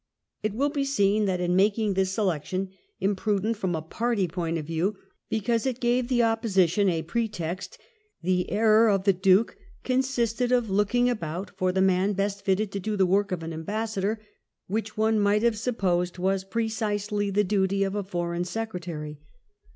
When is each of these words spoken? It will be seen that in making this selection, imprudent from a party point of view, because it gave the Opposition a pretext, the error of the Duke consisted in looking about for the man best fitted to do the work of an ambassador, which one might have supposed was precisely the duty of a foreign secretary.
It 0.41 0.55
will 0.55 0.71
be 0.71 0.83
seen 0.83 1.25
that 1.25 1.39
in 1.39 1.55
making 1.55 1.93
this 1.93 2.11
selection, 2.11 2.71
imprudent 2.99 3.55
from 3.55 3.75
a 3.75 3.83
party 3.83 4.27
point 4.27 4.57
of 4.57 4.65
view, 4.65 4.97
because 5.29 5.67
it 5.67 5.79
gave 5.79 6.07
the 6.07 6.23
Opposition 6.23 6.89
a 6.89 7.03
pretext, 7.03 7.77
the 8.23 8.49
error 8.49 8.89
of 8.89 9.03
the 9.03 9.13
Duke 9.13 9.57
consisted 9.83 10.51
in 10.51 10.73
looking 10.73 11.07
about 11.07 11.51
for 11.51 11.71
the 11.71 11.81
man 11.83 12.13
best 12.13 12.43
fitted 12.43 12.71
to 12.71 12.79
do 12.79 12.97
the 12.97 13.05
work 13.05 13.31
of 13.31 13.43
an 13.43 13.53
ambassador, 13.53 14.19
which 14.65 14.97
one 14.97 15.19
might 15.19 15.43
have 15.43 15.55
supposed 15.59 16.17
was 16.17 16.45
precisely 16.45 17.29
the 17.29 17.43
duty 17.43 17.83
of 17.83 17.93
a 17.93 18.01
foreign 18.03 18.43
secretary. 18.43 19.19